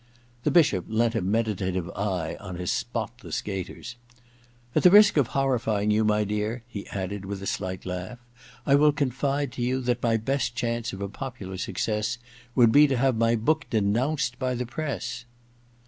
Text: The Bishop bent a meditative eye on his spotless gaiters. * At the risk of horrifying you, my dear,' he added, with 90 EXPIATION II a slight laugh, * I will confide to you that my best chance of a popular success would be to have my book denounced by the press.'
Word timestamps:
The 0.41 0.49
Bishop 0.49 0.85
bent 0.89 1.13
a 1.13 1.21
meditative 1.21 1.87
eye 1.91 2.35
on 2.39 2.55
his 2.55 2.71
spotless 2.71 3.39
gaiters. 3.43 3.97
* 4.33 4.75
At 4.75 4.81
the 4.81 4.89
risk 4.89 5.15
of 5.15 5.27
horrifying 5.27 5.91
you, 5.91 6.03
my 6.03 6.23
dear,' 6.23 6.63
he 6.67 6.87
added, 6.87 7.23
with 7.23 7.37
90 7.37 7.43
EXPIATION 7.43 7.43
II 7.43 7.43
a 7.43 7.47
slight 7.47 7.85
laugh, 7.85 8.19
* 8.45 8.65
I 8.65 8.73
will 8.73 8.91
confide 8.93 9.51
to 9.51 9.61
you 9.61 9.79
that 9.81 10.01
my 10.01 10.17
best 10.17 10.55
chance 10.55 10.91
of 10.91 11.01
a 11.03 11.07
popular 11.07 11.57
success 11.59 12.17
would 12.55 12.71
be 12.71 12.87
to 12.87 12.97
have 12.97 13.15
my 13.15 13.35
book 13.35 13.67
denounced 13.69 14.39
by 14.39 14.55
the 14.55 14.65
press.' 14.65 15.25